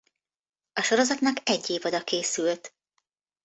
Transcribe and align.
A 0.73 0.81
sorozatnak 0.81 1.37
egy 1.43 1.69
évada 1.69 2.03
készült. 2.03 2.73